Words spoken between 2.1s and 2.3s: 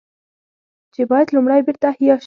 شي